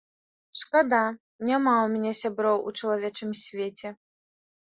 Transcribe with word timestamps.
Шкада, 0.59 1.01
няма 1.49 1.73
ў 1.81 1.87
мяне 1.93 2.13
сяброў 2.21 2.57
у 2.71 2.75
чалавечым 2.79 3.35
свеце! 3.45 3.89